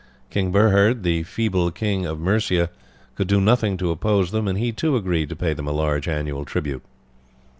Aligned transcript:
King 0.31 0.51
Burhred, 0.51 1.03
the 1.03 1.21
feeble 1.21 1.69
King 1.69 2.07
of 2.07 2.19
Mercia, 2.19 2.71
could 3.13 3.27
do 3.27 3.39
nothing 3.39 3.77
to 3.77 3.91
oppose 3.91 4.31
them, 4.31 4.47
and 4.47 4.57
he 4.57 4.71
too 4.71 4.95
agreed 4.95 5.29
to 5.29 5.35
pay 5.35 5.53
them 5.53 5.67
a 5.67 5.71
large 5.73 6.07
annual 6.07 6.43
tribute. 6.43 6.81